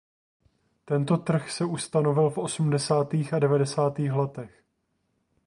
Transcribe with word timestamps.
Tento 0.85 1.17
trh 1.17 1.49
se 1.51 1.65
ustanovil 1.65 2.29
v 2.29 2.37
osmdesátých 2.37 3.33
a 3.33 3.39
devadesátých 3.39 4.11
letech. 4.11 4.63